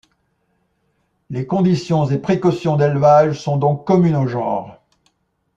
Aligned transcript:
Les 1.29 1.45
conditions 1.45 2.09
et 2.09 2.17
précautions 2.17 2.75
d'élevage 2.75 3.39
sont 3.39 3.57
donc 3.57 3.85
communes 3.85 4.15
au 4.15 4.25
genre. 4.25 4.81